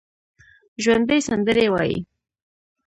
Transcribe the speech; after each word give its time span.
ژوندي 0.83 1.19
سندرې 1.27 1.65
وايي 1.73 1.97